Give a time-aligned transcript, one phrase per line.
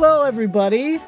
[0.00, 1.00] Hello, everybody.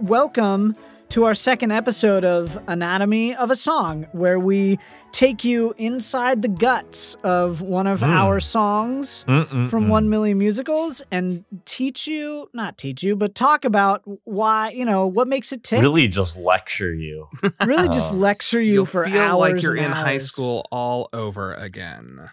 [0.00, 0.74] Welcome
[1.10, 4.80] to our second episode of Anatomy of a Song, where we
[5.12, 8.08] take you inside the guts of one of Mm.
[8.08, 9.70] our songs Mm-mm-mm.
[9.70, 14.84] from 1 Million Musicals and teach you, not teach you, but talk about why, you
[14.84, 15.80] know, what makes it tick.
[15.80, 17.28] really just lecture you.
[17.64, 18.16] Really just Oh.
[18.16, 19.52] lecture you You'll for feel hours.
[19.54, 22.28] like you're and in high school all over again.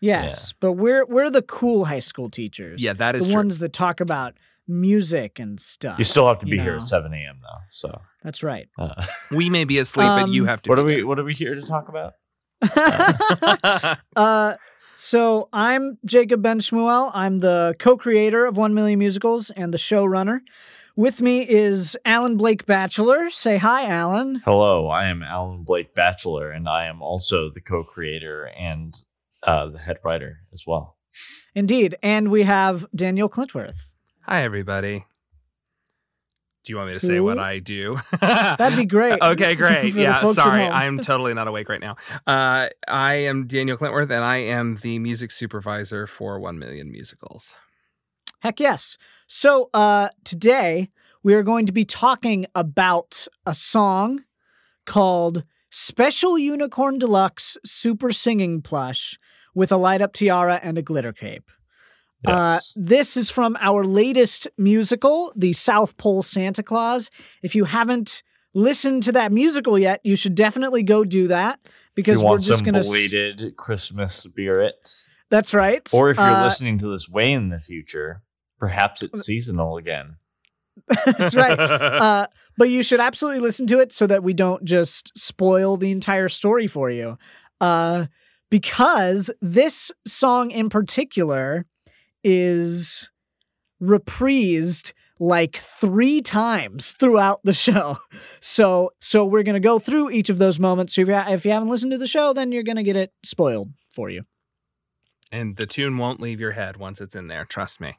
[0.00, 2.82] Yes, but we're we're the cool high school teachers.
[2.82, 3.36] Yeah, that is the true.
[3.40, 4.34] ones that talk about
[4.68, 5.98] music and stuff.
[5.98, 7.38] You still have to you be here at 7 a.m.
[7.42, 7.58] though.
[7.70, 8.68] So, That's right.
[8.78, 10.70] uh, we may be asleep, but you Um, have to.
[10.70, 11.04] what be are we?
[11.04, 12.14] What are we here to talk about?
[14.16, 14.54] uh,
[14.94, 17.10] so I'm Jacob Ben Shmuel.
[17.14, 20.40] I'm the co-creator of One Million Musicals and the showrunner.
[20.96, 23.28] With me is Alan Blake Batchelor.
[23.30, 24.36] Say hi, Alan.
[24.46, 28.94] Hello, I am Alan Blake Batchelor, and I am also the co-creator and
[29.42, 30.96] uh, the head writer as well.
[31.54, 33.84] Indeed, and we have Daniel Klintworth.
[34.28, 35.04] Hi, everybody.
[36.64, 37.96] Do you want me to say what I do?
[38.20, 39.22] That'd be great.
[39.22, 39.94] Okay, great.
[39.94, 40.64] Yeah, sorry.
[40.64, 41.94] I'm totally not awake right now.
[42.26, 47.54] Uh, I am Daniel Klintworth, and I am the music supervisor for 1 Million Musicals.
[48.40, 48.98] Heck yes.
[49.28, 50.90] So uh, today
[51.22, 54.24] we are going to be talking about a song
[54.86, 59.20] called Special Unicorn Deluxe Super Singing Plush
[59.54, 61.48] with a light up tiara and a glitter cape.
[62.26, 67.10] Uh, this is from our latest musical, The South Pole Santa Claus.
[67.42, 68.22] If you haven't
[68.54, 71.60] listened to that musical yet, you should definitely go do that
[71.94, 72.80] because we're just going to.
[72.80, 74.90] belated Christmas spirit,
[75.30, 75.88] That's right.
[75.92, 78.22] or if you're Uh, listening to this way in the future,
[78.58, 80.16] perhaps it's seasonal again.
[81.06, 81.58] That's right.
[81.60, 82.26] uh,
[82.58, 86.28] but you should absolutely listen to it so that we don't just spoil the entire
[86.28, 87.18] story for you.
[87.60, 88.06] Uh,
[88.50, 91.66] because this song in particular
[92.28, 93.08] is
[93.80, 97.98] reprised like three times throughout the show.
[98.40, 100.94] So so we're gonna go through each of those moments.
[100.94, 103.12] So if you, if you haven't listened to the show, then you're gonna get it
[103.24, 104.24] spoiled for you.
[105.32, 107.44] and the tune won't leave your head once it's in there.
[107.44, 107.94] Trust me.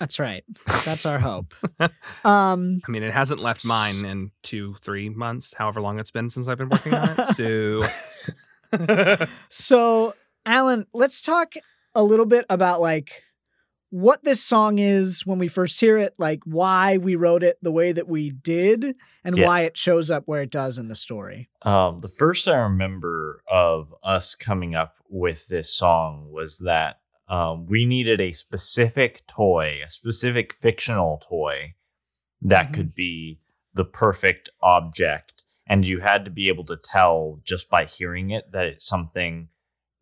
[0.00, 0.44] That's right.
[0.84, 1.54] That's our hope.
[2.24, 6.30] Um, I mean, it hasn't left mine in two, three months, however long it's been
[6.30, 7.26] since I've been working on it.
[7.36, 7.84] So.
[9.50, 10.14] So,
[10.46, 11.54] Alan, let's talk
[11.94, 13.22] a little bit about like
[13.94, 17.70] what this song is when we first hear it, like why we wrote it the
[17.70, 19.46] way that we did, and Yeah.
[19.46, 21.48] why it shows up where it does in the story.
[21.62, 27.66] Um, the first I remember of us coming up with this song was that um,
[27.66, 31.74] we needed a specific toy, a specific fictional toy
[32.42, 32.74] that Mhm.
[32.74, 33.38] could be
[33.74, 35.42] the perfect object.
[35.66, 39.48] And you had to be able to tell just by hearing it that it's something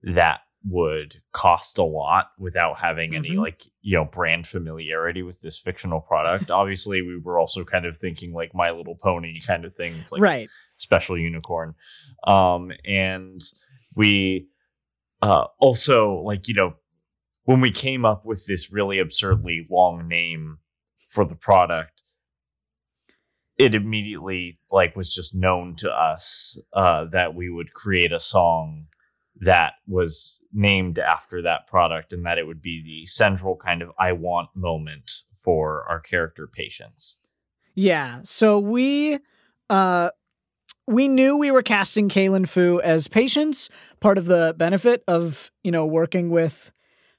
[0.03, 3.39] that would cost a lot without having any Mhm.
[3.39, 7.99] like you know brand familiarity with this fictional product obviously we were also kind of
[7.99, 10.49] thinking like my little pony kind of things like right.
[10.77, 11.75] special unicorn
[12.27, 13.41] um and
[13.97, 14.47] we
[15.21, 16.75] uh also like you know
[17.45, 20.59] when we came up with this really absurdly long name
[21.09, 22.03] for the product
[23.59, 28.87] it immediately like was just known to us uh that we would create a song
[29.43, 33.91] that was named after that product and that it would be the central kind of
[33.99, 37.19] i want moment for our character patience
[37.75, 38.21] Yeah.
[38.25, 39.19] So we
[39.71, 40.11] uh
[40.87, 43.69] we knew we were casting Kaylin Fu as Patience.
[44.01, 46.73] Part of the benefit of, you know, working with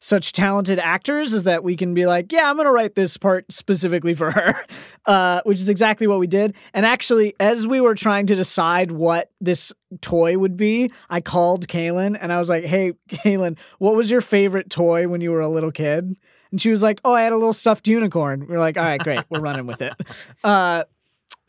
[0.04, 3.16] such talented actors is that we can be like, yeah, I'm going to write this
[3.16, 4.66] part specifically for her,
[5.06, 6.56] uh, which is exactly what we did.
[6.74, 9.72] And actually, as we were trying to decide what this
[10.02, 14.20] toy would be, I called Kaylin and I was like, hey, Kaylin, what was your
[14.20, 16.18] favorite toy when you were a little kid?
[16.52, 18.46] And she was like, oh, I had a little stuffed unicorn.
[18.46, 19.24] We are like, all right, great.
[19.30, 19.94] We're running with it.
[20.44, 20.84] Uh,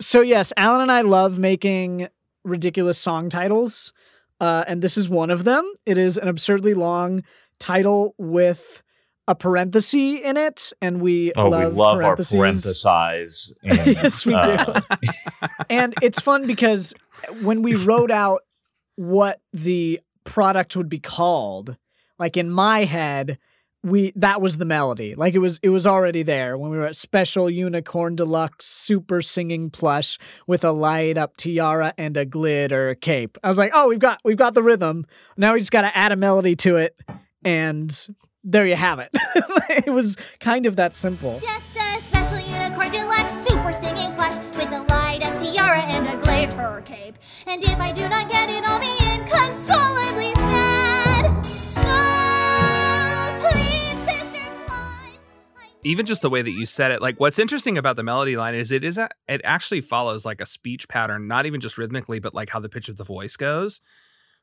[0.00, 2.08] so, yes, Alan and I love making
[2.44, 3.92] ridiculous song titles.
[4.40, 5.70] Uh, and this is one of them.
[5.86, 7.22] It is an absurdly long
[7.58, 8.82] title with
[9.26, 14.32] a parenthesis in it, and we oh love, we love our parenthesize and, Yes, we
[14.32, 14.38] do.
[14.38, 14.80] uh,
[15.70, 16.92] and it's fun because
[17.42, 18.42] when we wrote out
[18.96, 21.76] what the product would be called,
[22.18, 23.38] like in my head,
[23.82, 25.14] we that was the melody.
[25.14, 29.20] Like it was it was already there when we were at special unicorn deluxe super
[29.22, 33.36] singing plush with a light up tiara and a glitter cape.
[33.42, 35.06] I was like, "Oh, we've got we've got the rhythm.
[35.36, 36.98] Now we just got to add a melody to it."
[37.44, 39.10] And there you have it.
[39.86, 41.38] it was kind of that simple.
[41.38, 46.16] Just a special unicorn deluxe super singing plush with a light up tiara and a
[46.22, 47.16] glitter cape.
[47.46, 51.44] And if I do not get it, I'll be inconsolably sad.
[51.74, 54.66] So please, Mr.
[54.66, 55.18] Claus,
[55.82, 58.54] even just the way that you said it like what's interesting about the melody line
[58.54, 62.18] is it is a, it actually follows like a speech pattern not even just rhythmically
[62.18, 63.80] but like how the pitch of the voice goes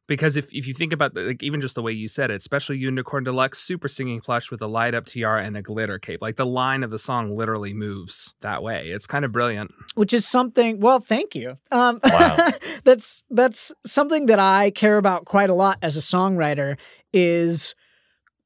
[0.08, 2.42] because if, if you think about the, like even just the way you said it
[2.42, 6.22] special unicorn deluxe super singing plush with a light up tiara and a glitter cape.
[6.22, 8.90] Like the line of the song literally moves that way.
[8.90, 9.72] It's kind of brilliant.
[9.96, 11.58] Which is something well thank you.
[11.72, 12.52] Um Wow.
[12.84, 16.78] that's that's something that i care about quite a lot as a songwriter
[17.14, 17.76] is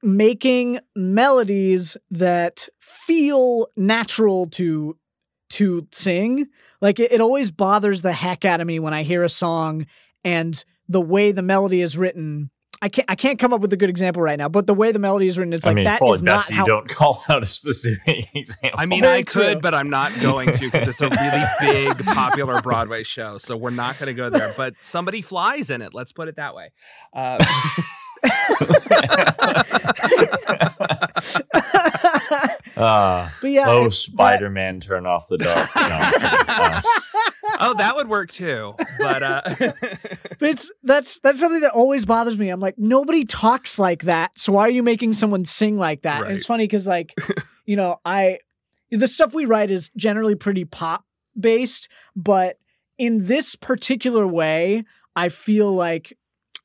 [0.03, 4.97] making melodies that feel natural to
[5.47, 6.47] to sing.
[6.81, 9.85] Like it, it always bothers the heck out of me when i hear a song
[10.23, 12.49] and the way the melody is written
[12.81, 14.91] I can't I can't come up with a good example right now, but the way
[14.91, 16.63] the melody is written, it's I like mean, it's that probably is not best how
[16.65, 18.77] you don't call out a specific example.
[18.77, 19.61] i mean Very i could true.
[19.61, 23.69] but i'm not going to because it's a really big popular broadway show so we're
[23.69, 26.71] not going to go there but somebody flies in it let's put it that way
[27.13, 27.43] uh,
[32.77, 35.69] uh, but yeah, oh, Spider-Man, turn off the dark.
[37.47, 39.41] No, oh that would work too but uh
[40.39, 42.49] But it's that's that's something that always bothers me.
[42.49, 44.37] I'm like, nobody talks like that.
[44.37, 46.23] So why are you making someone sing like that?
[46.23, 47.13] And it's funny because like,
[47.65, 48.39] you know, I
[48.91, 51.05] the stuff we write is generally pretty pop
[51.39, 52.57] based, but
[52.97, 54.83] in this particular way,
[55.15, 56.17] I feel like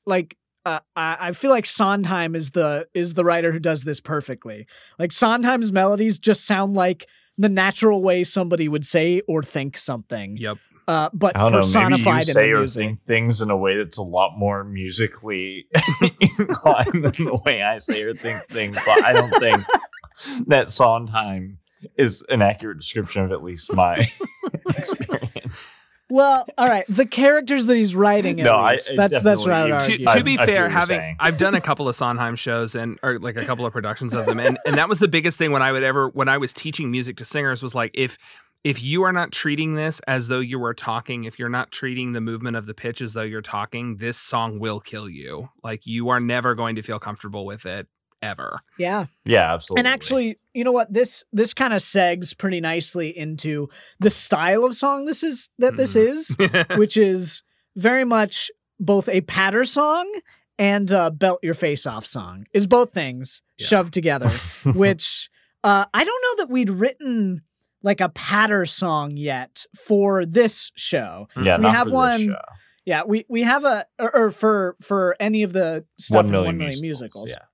[0.07, 0.37] like
[0.71, 4.67] uh, I, I feel like Sondheim is the is the writer who does this perfectly.
[4.99, 7.07] Like Sondheim's melodies just sound like
[7.39, 10.59] the natural way somebody would say or think something, yep
[10.91, 11.59] uh, but I don't know.
[11.59, 12.81] personified Maybe you in say or music.
[12.81, 15.67] think things in a way that's a lot more musically
[16.21, 18.77] inclined than the way I say or think things.
[18.85, 19.65] But I don't think
[20.49, 21.59] that Sondheim
[21.97, 24.11] is an accurate description of at least my
[24.69, 25.75] experience.
[26.11, 26.85] Well, all right.
[26.89, 28.93] The characters that he's writing, at No, I- least.
[28.93, 30.69] I that's that's what I would definitely- to, to be I- I fair, what you're
[30.81, 31.17] having saying.
[31.21, 34.27] I've done a couple of Sondheim shows and or like a couple of productions of
[34.27, 36.53] them, and and that was the biggest thing when I would ever when I was
[36.53, 38.19] teaching music to singers was like if
[38.62, 42.12] if you are not treating this as though you were talking, if you're not treating
[42.12, 45.49] the movement of the pitch as though you're talking, this song will kill you.
[45.65, 47.87] Like you are never going to feel comfortable with it
[48.23, 48.61] ever.
[48.79, 49.07] yeah.
[49.25, 49.81] Yeah, absolutely.
[49.81, 50.93] And actually, you know what?
[50.93, 53.69] This this kind of segs pretty nicely into
[54.01, 56.57] the style of song this is that this Mm-hmm.
[56.73, 57.43] is, which is
[57.77, 60.11] very much both a patter song
[60.59, 62.45] and a belt your face off song.
[62.53, 63.67] Is both things Yeah.
[63.67, 64.29] shoved together,
[64.65, 65.31] which
[65.65, 67.43] uh, I don't know that we'd written
[67.83, 71.29] like a patter song yet for this show.
[71.41, 72.41] yeah, we not have for this one- show.
[72.87, 76.31] Yeah, we we have a or, or for for any of the stuff One in
[76.33, 77.27] million, one million musicals.
[77.27, 77.47] musicals.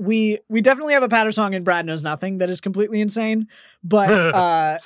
[0.00, 3.48] We we definitely have a patter song in Brad Knows Nothing that is completely insane.
[3.84, 4.78] But uh,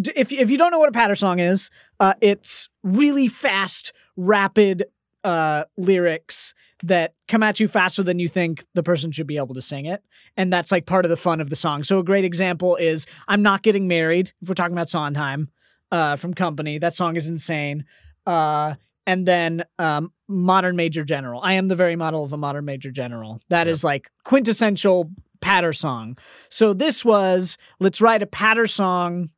[0.00, 1.70] d- if if you don't know what a patter song is,
[2.00, 4.84] uh, it's really fast, rapid
[5.24, 9.54] uh, lyrics that come at you faster than you think the person should be able
[9.54, 10.02] to sing it,
[10.36, 11.84] and that's like part of the fun of the song.
[11.84, 15.50] So a great example is "I'm Not Getting Married." If we're talking about Sondheim
[15.92, 17.84] uh, from Company, that song is insane.
[18.24, 18.76] Uh,
[19.06, 21.40] and then um, modern major general.
[21.42, 23.40] I am the very model of a modern major general.
[23.48, 25.10] That is like quintessential
[25.40, 26.18] patter song.
[26.48, 29.30] So this was let's write a patter song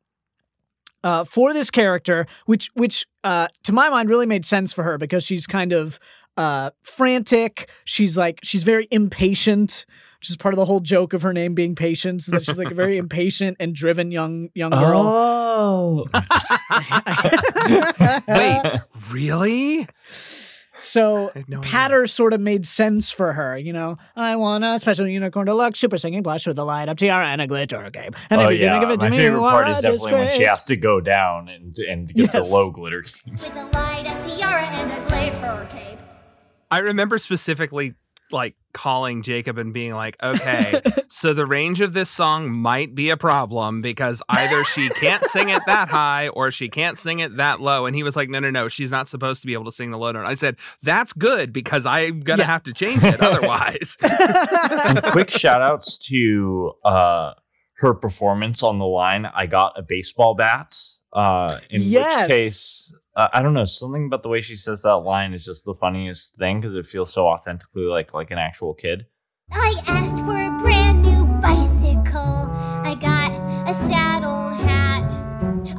[1.03, 4.97] uh, for this character, which which uh, to my mind really made sense for her
[4.97, 5.99] because she's kind of
[6.37, 7.69] uh, frantic.
[7.85, 9.85] She's like she's very impatient,
[10.19, 12.25] which is part of the whole joke of her name being Patience.
[12.27, 15.01] That she's like a very impatient and driven young young girl.
[15.05, 16.05] Oh,
[18.27, 18.61] Wait,
[19.11, 19.87] really?
[20.77, 21.71] so I had no idea.
[21.71, 23.97] patter sort of made sense for her, you know.
[24.15, 27.41] I want a special unicorn deluxe super singing plush with a light up tiara and
[27.41, 28.15] a glitter cape.
[28.29, 28.73] And oh if you yeah.
[28.73, 31.01] can give it to My me, favorite part is definitely when she has to go
[31.01, 32.49] down and and get Yes.
[32.49, 33.03] the low glitter.
[33.29, 35.99] With a light up tiara and a glitter cape.
[36.71, 37.95] I remember specifically
[38.31, 43.09] like calling Jacob and being like, okay, so the range of this song might be
[43.09, 47.37] a problem because either she can't sing it that high or she can't sing it
[47.37, 47.85] that low.
[47.85, 49.91] And he was like, no, no, no, she's not supposed to be able to sing
[49.91, 50.25] the low note.
[50.25, 52.47] I said, that's good because I'm going to Yeah.
[52.51, 53.97] have to change it otherwise.
[54.01, 57.33] and quick shout outs to uh
[57.77, 60.77] her performance on the line i got a baseball bat
[61.13, 62.21] uh in Yes.
[62.23, 65.45] which case uh, i don't know something about the way she says that line is
[65.45, 69.05] just the funniest thing because it feels so authentically like like an actual kid
[69.51, 72.49] I asked for a brand new bicycle.
[72.83, 73.31] I got
[73.67, 75.11] a saddle hat.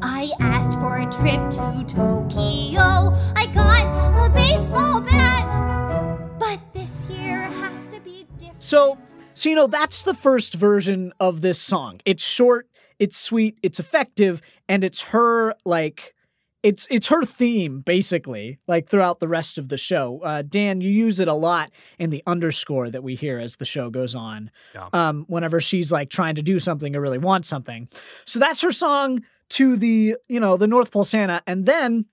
[0.02, 3.14] I asked for a trip to Tokyo.
[3.36, 6.38] I got a baseball bat.
[6.38, 8.62] But this year has to be different.
[8.62, 8.98] So,
[9.34, 12.00] so you know, that's the first version of this song.
[12.04, 12.68] It's short,
[12.98, 16.14] it's sweet, it's effective, and it's her like
[16.62, 20.20] it's it's her theme basically, like throughout the rest of the show.
[20.22, 23.64] Uh, Dan, you use it a lot in the underscore that we hear as the
[23.64, 24.50] show goes on.
[24.74, 24.88] Yeah.
[24.92, 27.88] Um, whenever she's like trying to do something or really wants something,
[28.24, 32.04] so that's her song to the you know the North Pole Santa, and then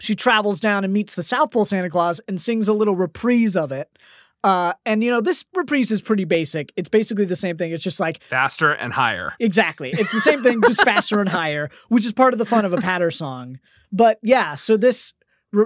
[0.00, 3.54] she travels down and meets the South Pole Santa Claus and sings a little reprise
[3.54, 3.88] of it.
[4.44, 6.72] Uh, and you know this reprise is pretty basic.
[6.76, 7.72] It's basically the same thing.
[7.72, 9.34] It's just like Faster and higher.
[9.38, 9.90] Exactly.
[9.90, 12.72] It's the same thing, just faster and higher, which is part of the fun of
[12.72, 13.58] a patter song.
[13.92, 15.14] But yeah, so this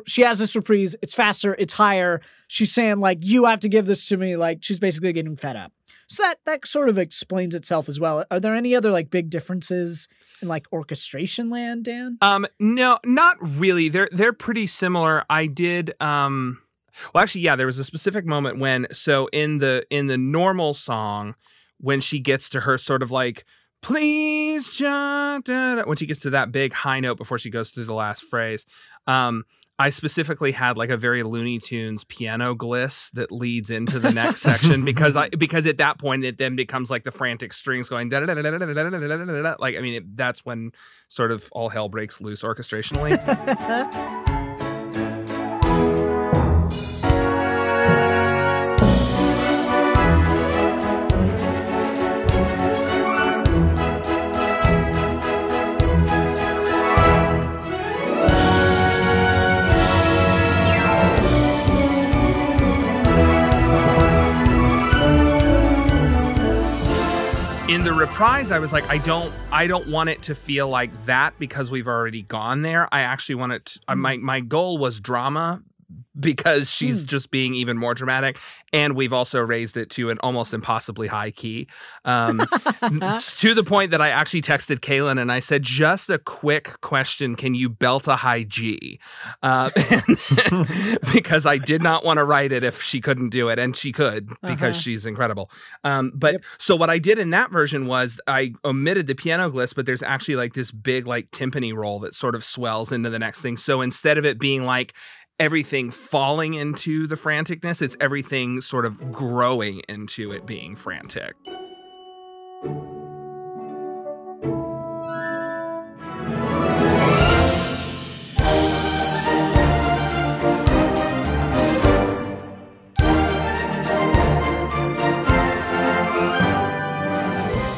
[0.06, 0.96] she has this reprise.
[1.00, 1.54] It's faster.
[1.58, 2.20] It's higher.
[2.48, 5.56] She's saying like, "You have to give this to me." Like she's basically getting fed
[5.56, 5.72] up.
[6.08, 8.24] So that that sort of explains itself as well.
[8.30, 10.08] Are there any other like big differences
[10.42, 12.18] in like orchestration land, Dan?
[12.20, 13.88] Um, no, not really.
[13.88, 15.24] They're they're pretty similar.
[15.30, 16.58] I did um
[17.14, 20.74] well actually yeah, there was a specific moment when so in the in the normal
[20.74, 21.34] song,
[21.78, 23.44] when she gets to her sort of like
[23.82, 27.70] please John, da, da," when she gets to that big high note before she goes
[27.70, 28.66] through the last phrase.
[29.06, 29.44] Um
[29.78, 34.40] I specifically had like a very Looney Tunes piano gliss that leads into the next
[34.40, 38.08] section because I because at that point it then becomes like the frantic strings going
[38.08, 39.56] da da da da da da da da.
[39.58, 40.72] like I mean it, that's when
[41.08, 44.34] sort of all hell breaks loose orchestrationally.
[67.96, 71.70] Reprise i was like i don't i don't want it to feel like that because
[71.70, 72.92] we've already gone there.
[72.92, 75.62] I actually want it to, uh, my my goal was drama
[76.18, 77.06] because she's Hmm.
[77.06, 78.38] just being even more dramatic
[78.72, 81.66] and we've also raised it to an almost impossibly high key
[82.04, 82.38] um,
[83.36, 87.34] to the point that i actually texted kaylin and i said just a quick question
[87.36, 88.98] can you belt a high g
[89.42, 89.70] uh,
[91.12, 93.92] because i did not want to write it if she couldn't do it and she
[93.92, 94.72] could because Uh-huh.
[94.72, 95.50] she's incredible
[95.84, 96.42] um, but Yep.
[96.58, 100.02] so what I did in that version was I omitted the piano gliss, but there's
[100.02, 103.56] actually like this big like timpani roll that sort of swells into the next thing.
[103.56, 104.94] So instead of it being like
[105.38, 111.34] everything falling into the franticness, it's everything sort of growing into it being frantic.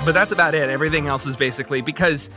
[0.08, 0.70] but that's about it.
[0.70, 2.30] Everything else is basically because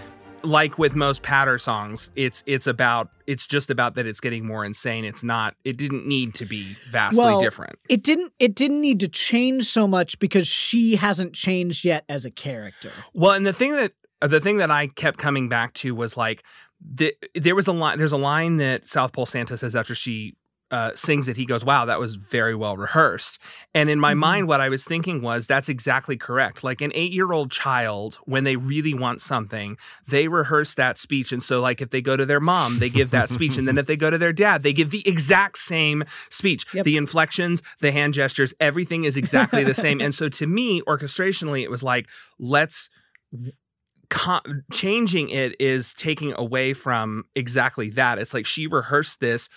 [0.43, 4.65] like with most patter songs, it's it's about it's just about that it's getting more
[4.65, 5.05] insane.
[5.05, 7.77] It's not it didn't need to be vastly Well, different.
[7.89, 12.25] It didn't it didn't need to change so much because she hasn't changed yet as
[12.25, 12.91] a character.
[13.13, 16.43] Well, and the thing that the thing that I kept coming back to was like
[16.83, 20.35] the, there was a line there's a line that South Pole Santa says after she
[20.71, 23.39] uh, sings it, he goes, "Wow, that was very well rehearsed."
[23.73, 24.17] And in my Mhm.
[24.17, 28.55] mind, what I was thinking was, "That's exactly correct." Like an eight-year-old child, when they
[28.55, 31.31] really want something, they rehearse that speech.
[31.31, 33.77] And so, like if they go to their mom, they give that speech, and then
[33.77, 36.65] if they go to their dad, they give the exact same speech.
[36.73, 36.85] Yep.
[36.85, 39.99] The inflections, the hand gestures, everything is exactly the same.
[40.01, 42.07] And so, to me, orchestrationally, it was like,
[42.39, 42.89] let's
[44.09, 48.19] con- changing it is taking away from exactly that.
[48.19, 49.49] It's like she rehearsed this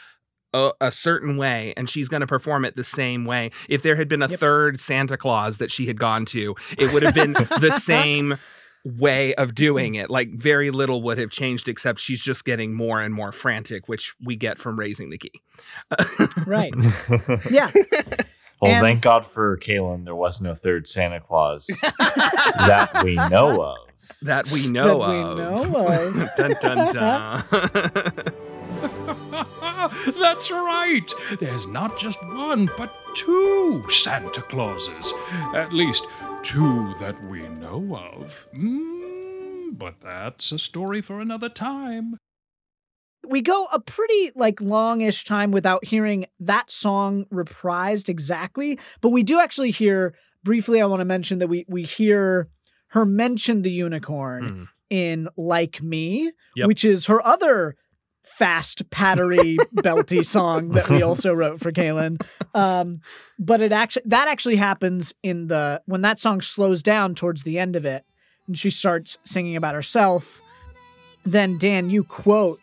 [0.54, 3.50] a, a certain way and she's going to perform it the same way.
[3.68, 4.40] If there had been a Yep.
[4.40, 8.38] third Santa Claus that she had gone to, it would have been the same
[8.84, 10.02] way of doing mm.
[10.04, 10.10] it.
[10.10, 14.14] Like very little would have changed except she's just getting more and more frantic, which
[14.24, 15.32] we get from raising the key.
[16.46, 16.72] Right.
[17.50, 17.70] Yeah.
[18.62, 21.66] Well, And- thank God for Kaylin, there was no third Santa Claus
[21.98, 23.76] that we know of.
[24.22, 25.36] That we know That we of.
[25.72, 26.30] know of.
[26.36, 28.34] dun dun dun.
[30.18, 31.12] That's right.
[31.38, 35.12] There's not just one, but two Santa Clauses.
[35.54, 36.06] At least
[36.42, 38.46] two that we know of.
[38.54, 42.16] Mm, but that's a story for another time.
[43.26, 49.22] we go a pretty like longish time without hearing that song reprised exactly but we
[49.22, 52.48] do actually hear briefly i want to mention that we we hear
[52.88, 54.68] her mention the unicorn Mm.
[54.90, 56.66] in like me Yep.
[56.68, 57.76] which is her other
[58.24, 62.20] fast pattery belty song that we also wrote for Kaylin.
[62.54, 63.00] Um,
[63.38, 67.58] but it actually that actually happens in the when that song slows down towards the
[67.58, 68.04] end of it
[68.46, 70.40] and she starts singing about herself
[71.24, 72.60] then Dan you quote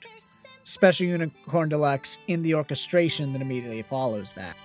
[0.63, 4.55] Special Unicorn Deluxe in the orchestration that immediately follows that.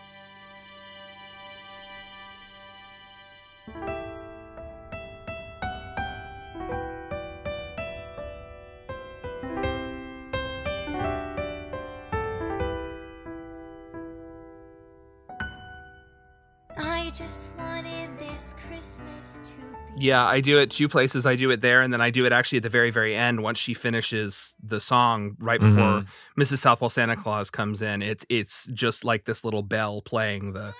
[17.11, 19.61] Just wanted this Christmas to
[19.99, 20.07] be.
[20.07, 21.25] Yeah, I do it two places.
[21.25, 23.43] I do it there, and then I do it actually at the very, very end
[23.43, 26.07] once she finishes the song right before Mhm.
[26.39, 26.59] Mrs.
[26.65, 28.03] Southpole Santa Claus comes in.
[28.03, 30.75] It's it's just like this little bell playing the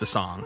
[0.00, 0.44] the song.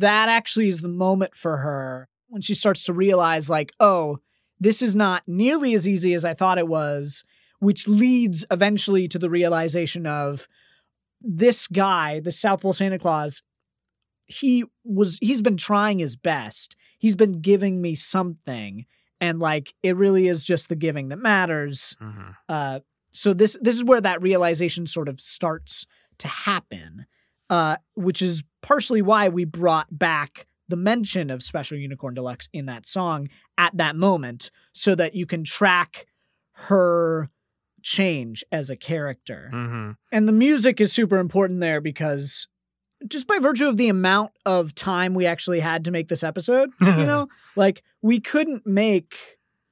[0.00, 4.18] That actually is the moment for her when she starts to realize like oh
[4.60, 7.24] this is not nearly as easy as i thought it was
[7.60, 10.48] which leads eventually to the realization of
[11.20, 13.42] this guy the south pole santa claus
[14.26, 16.76] he was he's been trying his best.
[16.98, 18.86] He's been giving me something
[19.20, 21.96] and like it really is just the giving that matters.
[22.00, 22.34] Mhm.
[22.48, 22.80] uh,
[23.12, 25.86] so this this is where that realization sort of starts
[26.18, 27.06] to happen,
[27.50, 32.66] uh, which is partially why we brought back the mention of Special Unicorn Deluxe in
[32.66, 36.06] that song at that moment, so that you can track
[36.52, 37.30] her
[37.82, 39.50] change as a character.
[39.52, 39.96] Mhm.
[40.10, 42.48] And the music is super important there because
[43.06, 46.70] just by virtue of the amount of time we actually had to make this episode,
[46.80, 49.16] you know, like we couldn't make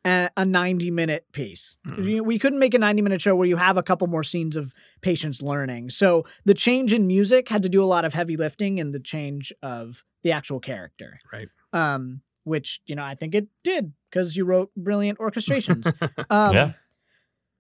[0.05, 1.79] a, a 90 minute piece.
[1.87, 2.23] Mm-mm.
[2.23, 4.75] We couldn't make a 90 minute show where you have a couple more scenes of
[5.01, 5.91] Patience learning.
[5.91, 9.01] So the change in music had to do a lot of heavy lifting and the
[9.01, 11.21] change of the actual character.
[11.33, 11.49] Right.
[11.73, 15.93] Um, which, you know, I think it did because you wrote brilliant orchestrations.
[16.31, 16.73] Um, Yeah.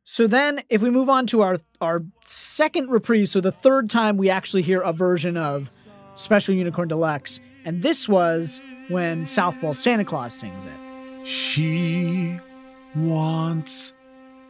[0.04, 4.16] So then, if we move on to our our second reprise, so the third time
[4.16, 5.70] we actually hear a version of
[6.16, 10.91] Special Unicorn Deluxe, and this was when South Pole Santa Claus sings it.
[11.24, 12.38] She
[12.96, 13.94] wants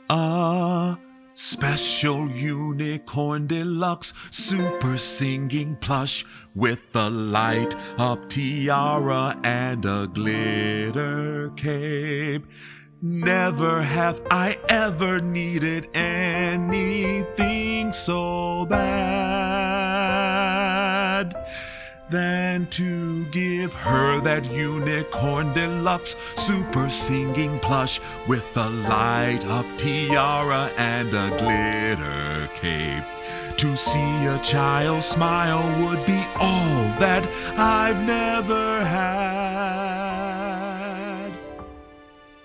[0.08, 0.96] a
[1.34, 12.46] special unicorn deluxe super singing plush with a light up tiara and a glitter cape.
[13.02, 19.82] Never have I ever needed anything so bad
[22.12, 30.70] than to give her that unicorn deluxe super singing plush with a light up tiara
[30.76, 33.04] and a glitter cape.
[33.56, 37.26] To see a child smile would be all that
[37.58, 40.12] I've never had.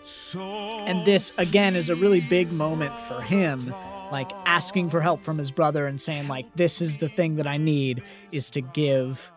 [0.04, 3.74] So And this, again, is a really big moment for him,
[4.14, 7.48] like asking for help from his brother and saying, like, this is the thing that
[7.48, 8.02] I need
[8.32, 9.30] is to give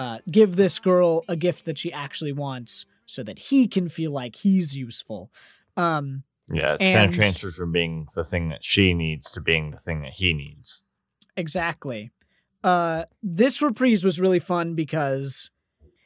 [0.00, 4.10] uh, give this girl a gift that she actually wants so that he can feel
[4.12, 5.30] like he's useful.
[5.76, 9.70] Um, Yeah, it's kind of transferred from being the thing that she needs to being
[9.72, 10.82] the thing that he needs.
[11.36, 12.10] Exactly.
[12.64, 15.50] Uh, this reprise was really fun because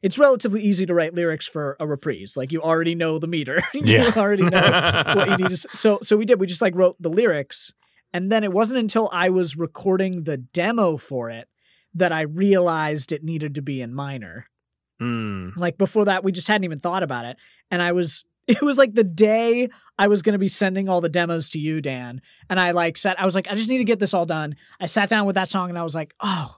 [0.03, 2.35] it's relatively easy to write lyrics for a reprise.
[2.37, 3.63] Like you already know the meter.
[3.75, 4.13] you Yeah.
[4.17, 4.61] already know
[5.15, 5.57] what you need to.
[5.57, 6.41] So so we did.
[6.41, 7.73] We just like wrote the lyrics,
[8.13, 11.49] and then it wasn't until I was recording the demo for it
[11.95, 14.47] that I realized it needed to be in minor.
[15.01, 15.57] Mm.
[15.57, 17.37] Like before that, we just hadn't even thought about it.
[17.71, 21.01] And I was, it was like the day I was going to be sending all
[21.01, 22.21] the demos to you, Dan.
[22.51, 24.57] And I like said, I was like, I just need to get this all done.
[24.81, 26.57] I sat down with that song and I was like, oh,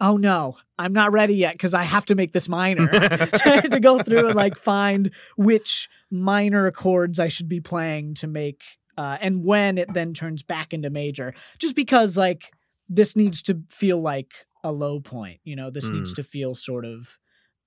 [0.00, 2.90] oh no, I'm not ready yet because I have to make this minor.
[3.36, 7.60] so I had to go through and like find which minor chords I should be
[7.60, 8.62] playing to make,
[8.96, 11.34] uh, and when it then turns back into major.
[11.58, 12.52] Just because like
[12.90, 16.84] this needs to feel like a low point, you know, this needs to feel sort
[16.84, 17.18] of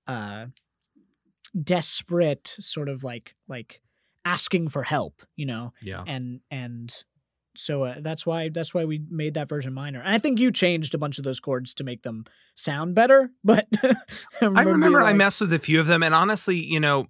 [0.06, 0.46] uh
[1.60, 3.80] desperate, sort of like like
[4.24, 6.04] asking for help, you know, Yeah.
[6.06, 6.94] and and
[7.56, 10.00] so uh, that's why that's why we made that version minor.
[10.00, 13.30] And I think you changed a bunch of those chords to make them sound better.
[13.44, 13.68] But
[14.42, 17.06] I remember I like, messed with a few of them, and honestly, you know,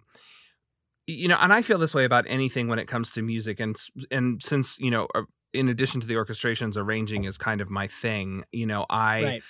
[1.07, 3.75] you know, and I feel this way about anything when it comes to music, and
[4.11, 5.09] and since you know,
[5.55, 8.45] in addition to the orchestrations, arranging is kind of my thing.
[8.53, 9.23] You know, I.
[9.25, 9.43] right.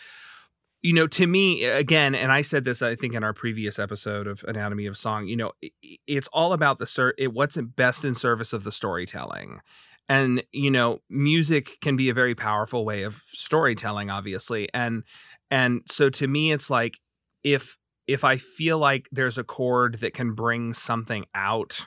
[0.83, 4.27] you know to me again and i said this i think in our previous episode
[4.27, 7.57] of anatomy of song you know i- i- it's all about the ser- it, what's
[7.57, 9.61] best in service of the storytelling
[10.11, 15.05] and you know music can be a very powerful way of storytelling obviously and
[15.51, 16.99] and so to me it's like
[17.43, 21.87] if if i feel like there's a chord that can bring something out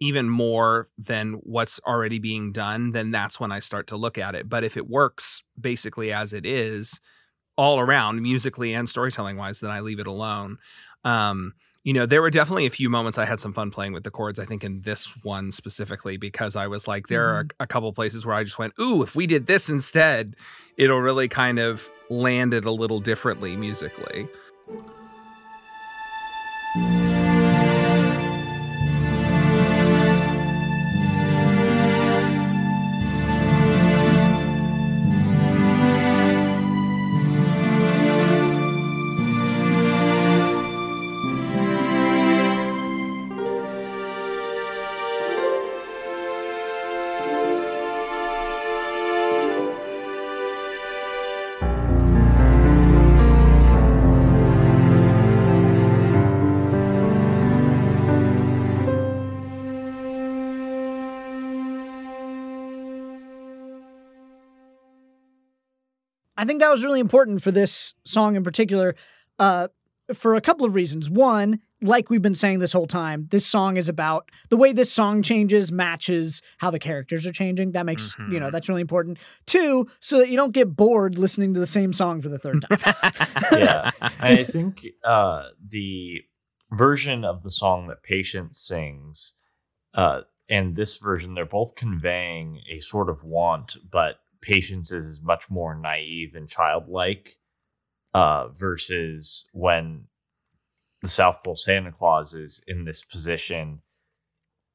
[0.00, 4.34] even more than what's already being done then that's when i start to look at
[4.34, 4.48] it.
[4.48, 7.00] But if it works basically as it is
[7.56, 10.58] all around musically and storytelling wise then i leave it alone.
[11.04, 14.04] Um you know there were definitely a few moments i had some fun playing with
[14.04, 17.66] the chords i think in this one specifically because i was like there are a
[17.66, 20.36] couple places where i just went ooh if we did this instead
[20.76, 24.28] it'll really kind of land it a little differently musically.
[66.40, 68.94] I think that was really important for this song in particular,
[69.38, 69.68] uh,
[70.14, 71.10] for a couple of reasons.
[71.10, 74.90] One, like we've been saying this whole time, this song is about the way this
[74.90, 77.72] song changes matches how the characters are changing.
[77.72, 78.52] That makes, you know, Mhm.
[78.52, 79.18] that's really important.
[79.44, 82.62] Two, so that you don't get bored listening to the same song for the third
[82.70, 83.12] time.
[83.52, 83.90] Yeah.
[84.18, 86.22] I think uh, the
[86.72, 89.34] version of the song that Patience sings
[89.92, 95.50] uh, and this version, they're both conveying a sort of want, but Patience is much
[95.50, 97.36] more naive and childlike
[98.14, 100.04] uh, versus when
[101.02, 103.82] the South Pole Santa Claus is in this position.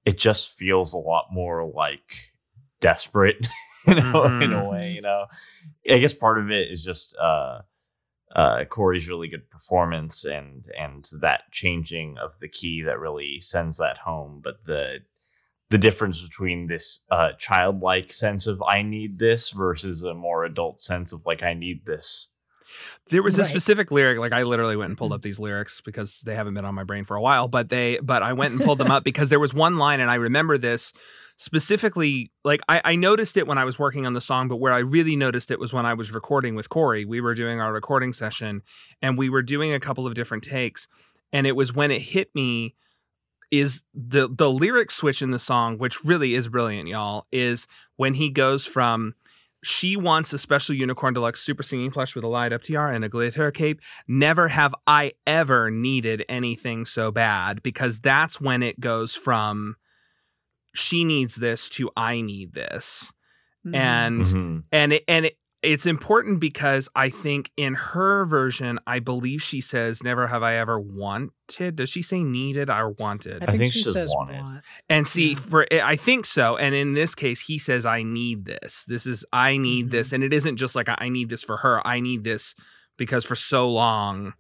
[0.06, 2.32] It just feels a lot more like
[2.80, 3.48] desperate,
[3.88, 4.70] you know, in a Mhm.
[4.70, 5.26] way, you know.
[5.90, 7.62] I guess part of it is just uh
[8.36, 13.78] uh, Corey's really good performance and and that changing of the key that really sends
[13.78, 14.42] that home.
[14.44, 15.02] But the
[15.70, 20.80] the difference between this uh, childlike sense of I need this versus a more adult
[20.80, 22.30] sense of like I need this.
[23.10, 26.22] There was a specific lyric, like I literally went and pulled up these lyrics because
[26.22, 28.64] they haven't been on my brain for a while, but they but I went and
[28.64, 30.92] pulled them up because there was one line and I remember this
[31.38, 34.74] specifically like I, I noticed it when I was working on the song, but where
[34.74, 37.06] I really noticed it was when I was recording with Corey.
[37.06, 38.62] We were doing our recording session
[39.02, 40.88] and we were doing a couple of different takes.
[41.32, 42.76] And it was when it hit me
[43.60, 48.14] is the the lyric switch in the song, which really is brilliant, y'all, is when
[48.14, 49.14] he goes from
[49.64, 53.04] she wants a special unicorn deluxe super singing plush with a light up tiara and
[53.04, 53.82] a glitter cape.
[54.08, 59.76] Never have I ever needed anything so bad because that's when it goes from
[60.76, 63.12] she needs this to I need this.
[63.66, 63.76] Mhm.
[63.76, 64.64] And Mhm.
[64.72, 69.60] and it, and it, it's important because I think in her version, I believe she
[69.62, 73.42] says, "Never have I ever wanted." Does she say needed or wanted?
[73.44, 74.42] I I think, think she she says says wanted.
[74.42, 74.64] want.
[74.90, 75.40] And see, Yeah.
[75.40, 76.56] for eh, I think so.
[76.58, 78.86] And in this case, he says, "I need this.
[78.86, 80.16] This is I need this." Mm-hmm.
[80.16, 81.86] And it isn't just like I need this for her.
[81.86, 82.56] I need this
[82.98, 84.34] because for so long,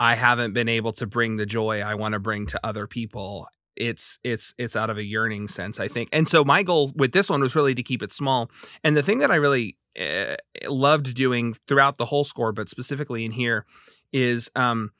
[0.00, 3.48] I haven't been able to bring the joy I want to bring to other people.
[3.76, 6.08] It's it's it's out of a yearning sense, I think.
[6.12, 8.50] And so my goal with this one was really to keep it small.
[8.82, 10.36] And the thing that I really uh,
[10.68, 13.64] loved doing throughout the whole score, but specifically in here,
[14.12, 14.90] is um,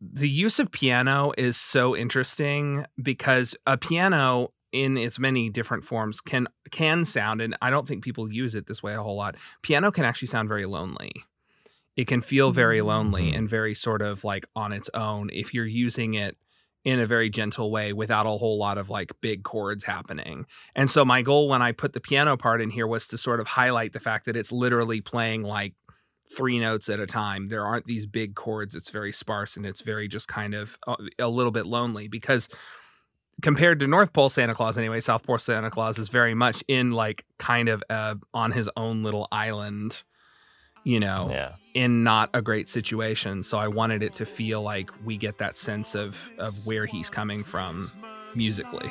[0.00, 6.20] the use of piano is so interesting because a piano in its many different forms
[6.20, 9.36] can can sound and I don't think people use it this way a whole lot.
[9.62, 11.12] Piano can actually sound very lonely.
[11.96, 13.38] It can feel very lonely Mhm.
[13.38, 16.36] and very sort of like on its own if you're using it
[16.84, 20.46] in a very gentle way without a whole lot of like big chords happening.
[20.76, 23.40] And so my goal when I put the piano part in here was to sort
[23.40, 25.74] of highlight the fact that it's literally playing like
[26.36, 27.46] three notes at a time.
[27.46, 28.74] There aren't these big chords.
[28.74, 32.48] It's very sparse and it's very just kind of uh, a little bit lonely because
[33.42, 36.92] compared to North Pole Santa Claus anyway, South Pole Santa Claus is very much in
[36.92, 40.02] like kind of uh, on his own little island,
[40.84, 41.52] you know, Yeah.
[41.74, 43.42] in not a great situation.
[43.42, 47.10] So I wanted it to feel like we get that sense of of where he's
[47.10, 47.90] coming from
[48.34, 48.90] musically.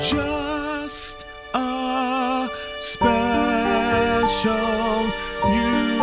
[0.00, 2.48] Just a
[2.80, 4.52] special
[5.48, 5.99] unicorn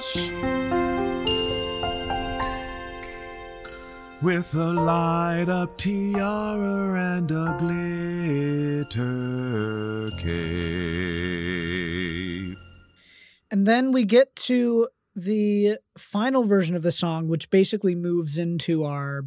[0.00, 0.30] plush.
[4.22, 8.90] With a light up tiara and a glitter
[10.18, 10.28] cape.
[13.50, 18.84] And then we get to the final version of the song, which basically moves into
[18.84, 19.24] our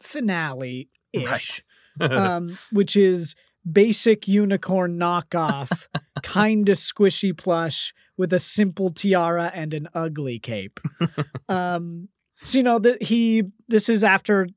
[0.00, 1.62] finale ish,
[2.00, 3.34] um, which is
[3.70, 5.86] basic unicorn knockoff,
[6.22, 10.80] kind of squishy plush with a simple tiara and an ugly cape.
[11.48, 12.08] um,
[12.44, 14.48] so you know that he this is after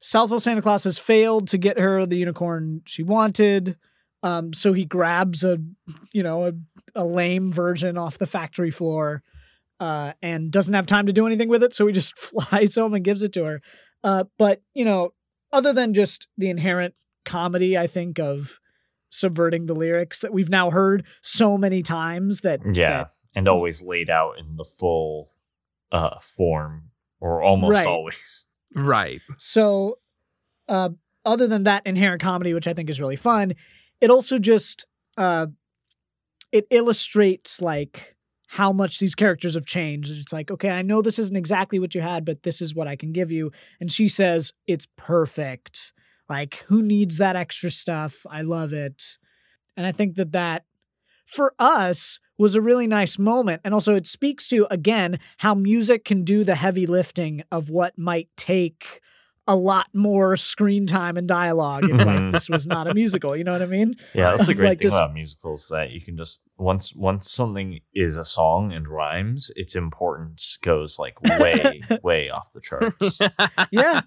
[0.00, 3.76] South Pole Santa Claus has failed to get her the unicorn she wanted.
[4.24, 5.58] Um, so he grabs a,
[6.12, 6.52] you know, a,
[6.94, 9.22] a lame version off the factory floor,
[9.80, 11.74] uh, and doesn't have time to do anything with it.
[11.74, 13.62] So he just flies home and gives it to her.
[14.04, 15.12] Uh, but you know,
[15.52, 16.94] other than just the inherent
[17.24, 18.58] comedy, I think of
[19.12, 23.82] subverting the lyrics that we've now heard so many times that Yeah, that- and always
[23.82, 25.30] laid out in the full
[25.92, 27.86] uh form, or almost Right.
[27.86, 28.46] always.
[28.74, 29.20] Right.
[29.36, 29.98] So,
[30.68, 30.88] uh,
[31.24, 33.52] other than that inherent comedy, which I think is really fun,
[34.00, 34.86] it also just
[35.18, 35.48] uh,
[36.52, 40.10] it illustrates like how much these characters have changed.
[40.10, 42.88] It's like, okay, I know this isn't exactly what you had, but this is what
[42.88, 43.50] I can give you.
[43.80, 45.92] And she says it's perfect.
[46.28, 48.24] Like, who needs that extra stuff?
[48.30, 49.16] I love it.
[49.76, 50.64] And I think that that
[51.26, 53.60] for us was a really nice moment.
[53.64, 57.96] And also, it speaks to, again, how music can do the heavy lifting of what
[57.98, 59.00] might take
[59.48, 62.32] a lot more screen time and dialogue if like Mhm.
[62.32, 63.36] this was not a musical.
[63.36, 63.94] You know what I mean?
[64.14, 67.28] Yeah, that's the great like, thing just- about musicals that you can just once once
[67.32, 73.18] something is a song and rhymes, its importance goes like way way off the charts.
[73.72, 74.02] yeah,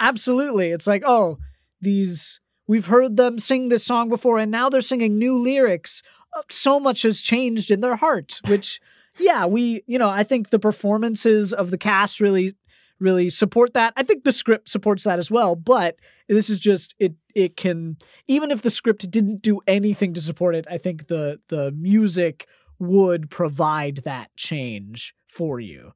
[0.00, 0.70] absolutely.
[0.70, 1.38] It's like, oh,
[1.86, 6.02] these we've heard them sing this song before, and now they're singing new lyrics.
[6.36, 8.80] Uh, So much has changed in their heart, which,
[9.18, 12.56] yeah, we, you know, I think the performances of the cast really,
[12.98, 13.92] really support that.
[13.96, 15.96] I think the script supports that as well, but
[16.28, 17.14] this is just it.
[17.34, 17.96] It can
[18.26, 22.46] even if the script didn't do anything to support it, I think the the music
[22.78, 25.92] would provide that change for you.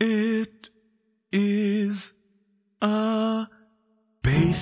[0.00, 0.70] It
[1.32, 2.14] is
[2.80, 3.09] a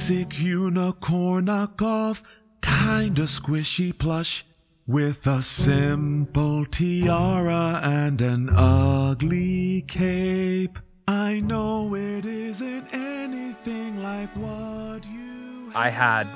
[0.08, 2.22] basic unicorn knockoff,
[2.62, 4.42] kinda squishy plush,
[4.86, 10.78] with a simple tiara and an ugly cape.
[11.06, 15.70] I know it isn't anything like what you.
[15.74, 16.26] I had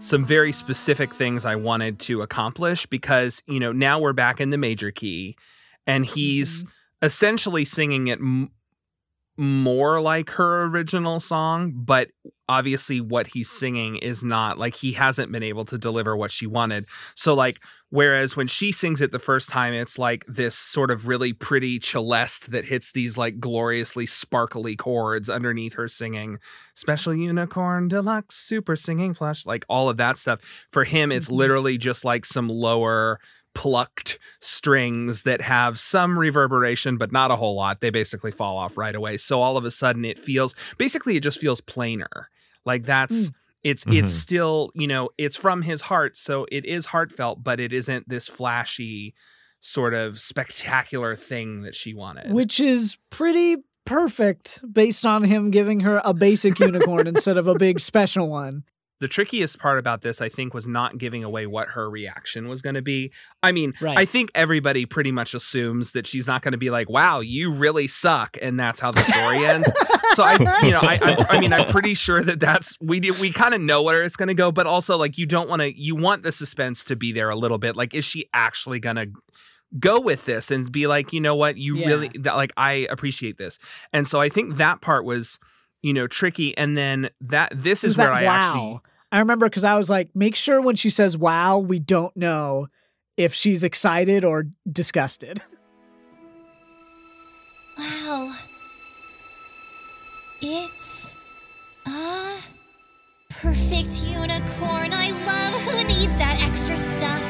[0.00, 4.50] some very specific things I wanted to accomplish because, you know, now we're back in
[4.50, 5.36] the major key
[5.86, 7.06] and he's mm-hmm.
[7.06, 8.50] essentially singing it m-
[9.38, 12.08] more like her original song, but
[12.48, 16.46] obviously what he's singing is not like he hasn't been able to deliver what she
[16.46, 16.86] wanted.
[17.14, 21.06] So, like, whereas when she sings it the first time, it's like this sort of
[21.06, 26.38] really pretty celeste that hits these like gloriously sparkly chords underneath her singing
[26.74, 30.38] special unicorn deluxe super singing plush like all of that stuff
[30.70, 31.36] for him it's Mhm.
[31.36, 33.18] literally just like some lower
[33.58, 37.80] plucked strings that have some reverberation but not a whole lot.
[37.80, 39.16] They basically fall off right away.
[39.16, 42.30] So all of a sudden it feels basically it just feels plainer.
[42.64, 43.32] Like that's
[43.64, 44.20] it's it's Mhm.
[44.20, 48.28] still you know it's from his heart so it is heartfelt but it isn't this
[48.28, 49.12] flashy
[49.60, 52.30] sort of spectacular thing that she wanted.
[52.32, 57.56] Which is pretty perfect based on him giving her a basic unicorn instead of a
[57.56, 58.62] big special one.
[59.00, 62.62] The trickiest part about this i think was not giving away what her reaction was
[62.62, 63.12] going to be.
[63.42, 63.98] I mean Right.
[63.98, 67.52] i think everybody pretty much assumes that she's not going to be like wow you
[67.52, 69.70] really suck and that's how the story ends.
[70.14, 70.32] So i
[70.64, 73.54] you know i i, I mean i'm pretty sure that that's we do, we kind
[73.54, 75.94] of know where it's going to go but also like you don't want to you
[75.94, 77.76] want the suspense to be there a little bit.
[77.76, 79.10] Like is she actually going to
[79.78, 81.56] go with this and be like you know what?
[81.56, 81.86] You Yeah.
[81.86, 83.58] really that, like i appreciate this.
[83.92, 85.38] And so i think that part was
[85.82, 88.48] you know tricky and then that this Is is where that i wow?
[88.48, 92.14] actually I remember because I was like, make sure when she says wow, we don't
[92.16, 92.68] know
[93.16, 95.40] if she's excited or disgusted.
[97.78, 98.34] Wow.
[100.40, 101.16] It's
[101.86, 102.36] a
[103.30, 104.92] perfect unicorn.
[104.92, 107.22] I love who needs that extra stuff.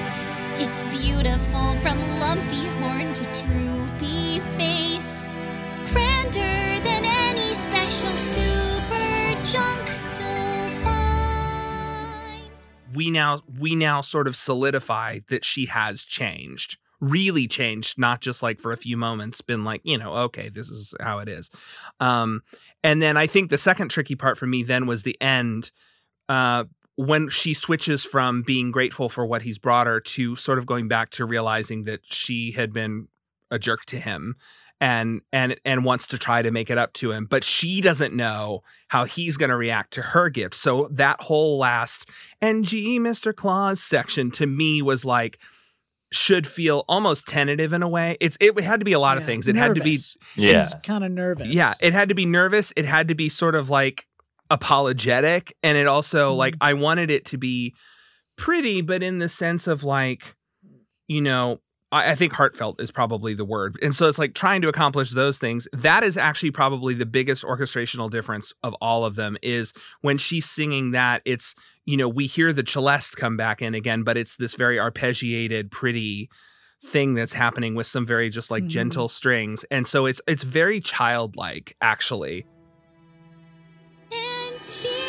[0.60, 4.67] It's beautiful from lumpy horn to droopy face.
[12.94, 18.42] We now we now sort of solidify that she has changed really changed not just
[18.42, 21.50] like for a few moments been like you know okay this is how it is.
[22.00, 22.42] Um
[22.82, 25.70] and then i think the second tricky part for me then was the end
[26.28, 26.64] uh
[26.96, 30.88] when she switches from being grateful for what he's brought her to sort of going
[30.88, 33.06] back to realizing that she had been
[33.50, 34.34] a jerk to him
[34.80, 38.14] and and and wants to try to make it up to him but she doesn't
[38.14, 42.08] know how he's going to react to her gift so that whole last
[42.40, 45.38] ng mr claus section to me was like
[46.10, 49.24] should feel almost tentative in a way it's it had to be a lot of
[49.24, 49.98] things it had to be.
[50.36, 50.66] Yeah.
[50.82, 51.48] Kind of nervous.
[51.48, 52.72] yeah, it had to be nervous.
[52.76, 54.06] It had to be sort of like
[54.50, 55.54] apologetic.
[55.62, 56.38] And it also, mm-hmm.
[56.38, 57.74] like, I wanted it to be
[58.36, 60.34] pretty, but in the sense of like,
[61.06, 61.60] you know,
[61.92, 63.78] I, I think heartfelt is probably the word.
[63.82, 65.66] And so it's like trying to accomplish those things.
[65.72, 69.72] That is actually probably the biggest orchestrational difference of all of them is
[70.02, 71.54] when she's singing that, it's,
[71.86, 75.70] you know, we hear the celeste come back in again, but it's this very arpeggiated,
[75.70, 76.28] pretty
[76.84, 78.68] thing that's happening with some very just like Mhm.
[78.68, 79.64] gentle strings.
[79.70, 82.46] And so it's it's very childlike, actually.
[84.12, 85.07] And gee,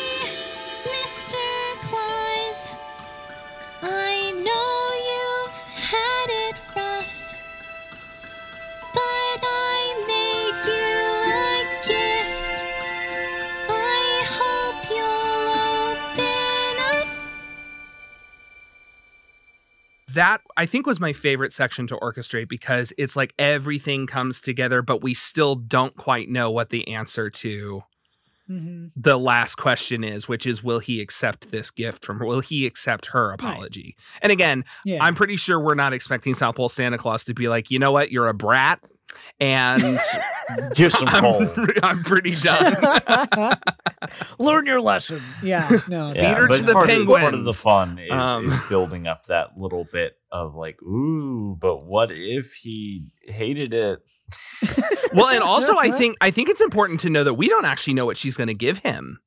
[20.14, 24.82] that I think was my favorite section to orchestrate because it's like everything comes together,
[24.82, 27.82] but we still don't quite know what the answer to
[28.50, 28.90] Mhm.
[28.96, 32.24] the last question is, which is will he accept this gift from her?
[32.26, 33.96] Will he accept her apology?
[34.22, 35.04] And again, Yeah.
[35.04, 37.92] I'm pretty sure we're not expecting South Pole Santa Claus to be like, you know
[37.92, 38.80] what, you're a brat.
[39.38, 39.98] And
[40.74, 41.42] Give some coal.
[41.56, 42.76] I'm, I'm pretty done.
[44.38, 45.22] Learn your lesson.
[45.42, 45.80] Yeah.
[45.88, 46.12] No.
[46.12, 49.06] Feed her to but the part Of, part of the fun is, Um, is building
[49.06, 54.00] up that little bit of like, ooh, but what if he hated it?
[55.14, 57.94] well, and also I think I think it's important to know that we don't actually
[57.94, 59.20] know what she's going to give him.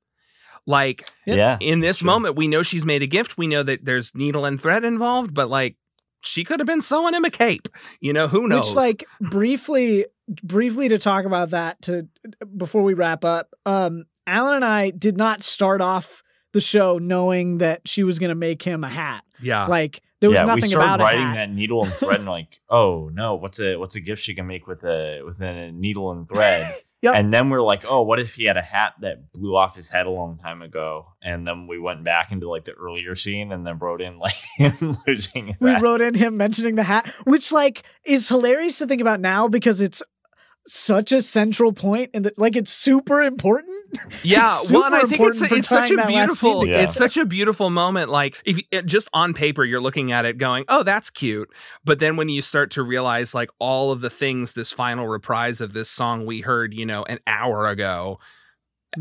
[0.66, 1.58] Like Yeah.
[1.60, 3.38] in this moment, we know she's made a gift.
[3.38, 5.76] We know that there's needle and thread involved, but like
[6.24, 7.68] she could have been sewing him a cape.
[8.00, 8.70] You know, who knows?
[8.70, 10.06] Which, like, briefly,
[10.44, 12.08] briefly to talk about that to
[12.56, 13.54] before we wrap up.
[13.66, 18.30] Um, Alan and I did not start off the show knowing that she was going
[18.30, 19.24] to make him a hat.
[19.42, 19.66] yeah.
[19.66, 21.34] Like, there was yeah, we nothing started about a writing hat.
[21.36, 24.48] that needle and thread, and like, oh no, what's a what's a gift she can
[24.48, 26.74] make with a with a needle and thread?
[27.04, 27.16] Yep.
[27.18, 29.90] And then we're like, oh, what if he had a hat that blew off his
[29.90, 31.08] head a long time ago?
[31.22, 34.38] And then we went back into like the earlier scene, and then wrote in like
[34.56, 35.82] him losing his we hat.
[35.82, 39.82] wrote in him mentioning the hat, which like is hilarious to think about now because
[39.82, 40.02] it's
[40.66, 43.74] such a central point and that like it's super important.
[44.24, 46.08] Yeah, It's well, and I super think it's important for it's such a that last
[46.08, 46.84] scene beautiful together.
[46.84, 48.10] it's such a beautiful moment.
[48.10, 51.50] Like if you- it, just on paper you're looking at it going, oh, that's cute,
[51.84, 55.60] but then when you start to realize like all of the things this final reprise
[55.62, 58.20] of this song we heard, you know, an hour ago,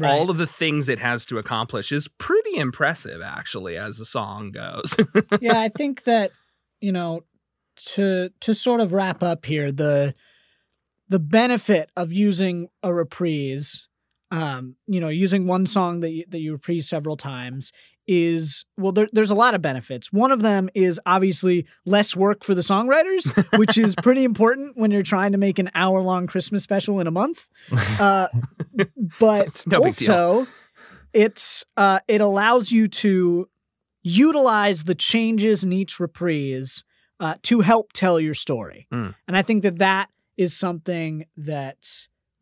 [0.03, 4.51] all of the things it has to accomplish is pretty impressive actually as the song
[4.51, 4.97] goes.
[5.41, 6.33] yeah, I think that
[6.81, 7.23] you know
[7.95, 10.15] to to sort of wrap up here the
[11.13, 13.87] the benefit of using a reprise,
[14.31, 17.71] um, you know, using one song that you, that you reprise several times
[18.07, 20.11] is well there, there's a lot of benefits.
[20.11, 24.91] One of them is obviously less work for the songwriters which is pretty important when
[24.91, 27.51] you're trying to make an hour long christmas special in a month.
[28.01, 28.29] Uh,
[29.21, 30.47] but no also
[31.13, 33.51] it's uh, it allows you to
[34.03, 36.85] utilize the changes in each reprise
[37.21, 38.89] uh, to help tell your story.
[38.91, 39.15] Mm.
[39.29, 40.09] and i think that that
[40.43, 41.89] is something that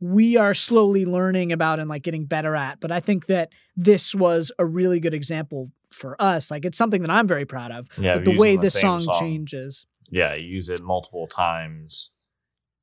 [0.00, 4.14] we are slowly learning about and like getting better at but i think that this
[4.14, 6.50] was a really good example for us.
[6.50, 9.86] Like it's something that i'm very proud of yeah, the way this same song, changes.
[10.08, 12.12] Yeah, you use it multiple times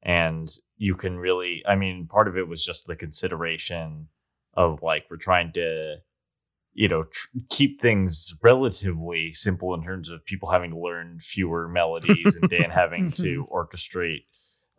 [0.04, 4.08] and you can really I mean, part of it was just the consideration
[4.54, 5.98] of like we're trying to
[6.74, 11.68] you know tr- keep things relatively simple in terms of people having to learn fewer
[11.74, 13.54] melodies and Dan having to mm-hmm.
[13.54, 14.26] orchestrate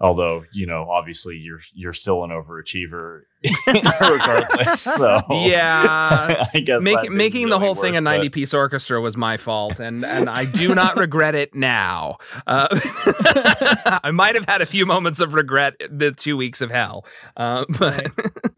[0.01, 3.23] although you know obviously you're you're still an overachiever
[3.67, 6.47] regardless so Yeah.
[6.55, 9.01] I guess that Make, didn't making the really whole thing a 90 but- piece orchestra
[9.01, 12.19] was my fault and and I do not regret it now.
[12.47, 12.69] Uh,
[14.05, 17.05] I might have had a few moments of regret the 2 weeks of hell.
[17.37, 18.07] Uh, but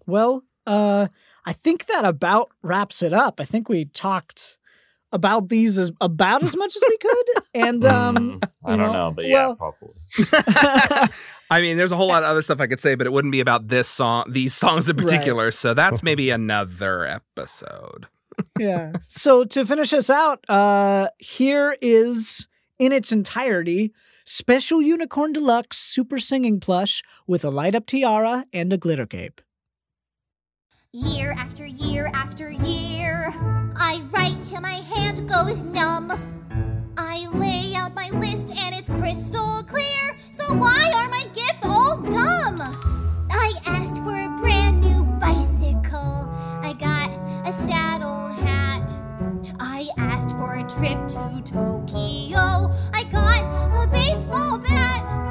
[0.07, 1.09] Well, uh,
[1.47, 3.41] I think that about wraps it up.
[3.41, 4.59] I think we talked
[5.13, 8.93] about these as about as much as we could, and um, Mm, I don't know,
[8.93, 9.95] know, but yeah, well- probably.
[11.51, 13.33] I mean, there's a whole lot of other stuff I could say, but it wouldn't
[13.33, 15.05] be about this song, these songs in Right.
[15.05, 15.51] particular.
[15.51, 18.07] So that's maybe another episode.
[18.59, 18.93] yeah.
[19.03, 22.47] So to finish us out, uh, here is
[22.79, 23.93] in its entirety
[24.25, 29.41] special unicorn deluxe super singing plush with a light up tiara and a glitter cape.
[30.93, 33.33] Year after year after year,
[33.77, 36.11] I write till my hand goes numb.
[36.99, 42.03] I lay out my list and it's crystal clear, so why are my gifts all
[42.03, 42.61] dumb?
[43.31, 46.29] I asked for a brand new bicycle,
[46.61, 47.09] I got
[47.47, 48.93] a saddle hat.
[49.61, 55.30] I asked for a trip to Tokyo, I got a baseball bat.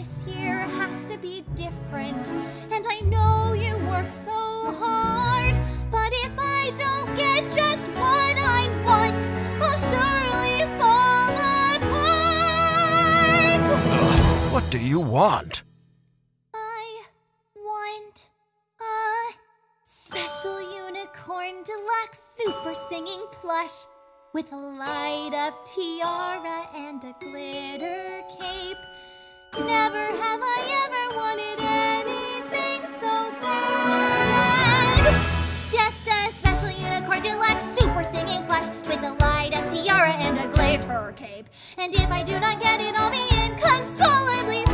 [0.00, 2.30] This year has to be different.
[2.72, 4.32] And I know you work so
[4.80, 5.54] hard.
[5.90, 9.26] But if I don't get just what I want,
[9.60, 11.36] I'll surely fall
[11.76, 12.14] apart.
[14.54, 15.64] What do you want?
[16.54, 17.02] I
[17.54, 18.30] want
[18.80, 19.34] a
[19.82, 23.84] special unicorn deluxe super singing plush
[24.32, 28.78] with a light up tiara and a glitter cape.
[29.58, 35.02] Never have I ever wanted anything so bad.
[35.68, 40.46] Just a special unicorn deluxe super singing plush with a light up tiara and a
[40.54, 41.46] glitter cape.
[41.76, 44.64] And if I do not get it, I'll be inconsolably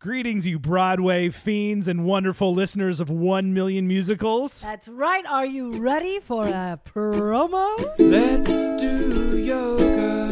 [0.00, 4.60] Greetings, you Broadway fiends and wonderful listeners of One Million Musicals.
[4.60, 5.24] That's right.
[5.24, 7.78] Are you ready for a promo?
[7.98, 10.26] Let's do yoga.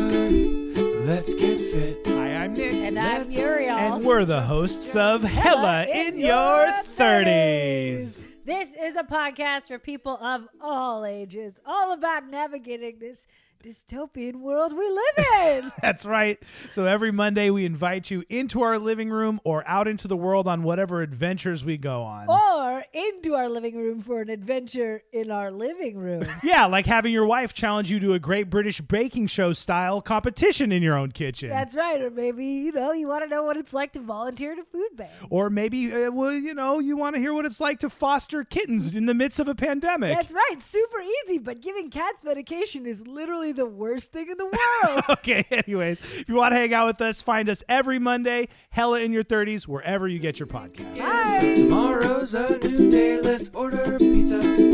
[1.06, 2.06] Let's get fit.
[2.08, 2.74] Hi, I'm Nick.
[2.74, 3.70] And I'm Let's- Uriel.
[3.76, 6.66] And we're the hosts of Hella in Your
[6.98, 8.20] 30s.
[8.44, 13.26] This is a podcast for people of all ages, all about navigating this
[13.64, 15.26] dystopian world we live
[15.64, 15.72] in.
[15.82, 16.38] That's right.
[16.72, 20.46] So every Monday, we invite you into our living room or out into the world
[20.46, 22.28] on whatever adventures we go on.
[22.28, 26.26] or into our living room for an adventure in our living room.
[26.42, 30.70] Yeah, like having your wife challenge you to a great British baking show style competition
[30.72, 31.48] in your own kitchen.
[31.48, 32.02] That's right.
[32.02, 34.64] Or maybe, you know, you want to know what it's like to volunteer at a
[34.64, 35.10] food bank.
[35.30, 38.44] or maybe, uh, well, you know, you want to hear what it's like to foster
[38.44, 40.14] kittens in the midst of a pandemic.
[40.14, 40.60] That's right.
[40.60, 44.44] Super easy, but giving cats medication is literally the worst thing in the
[44.84, 45.02] world.
[45.11, 49.00] okay, anyways, if you want to hang out with us, find us every Monday, Hella
[49.00, 51.40] in Your 30s, wherever you get your podcast.
[51.40, 53.20] So tomorrow's a new day.
[53.20, 54.74] Let's order pizza.